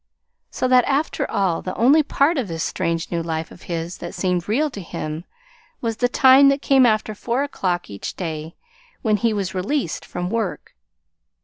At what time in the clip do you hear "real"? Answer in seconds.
4.49-4.71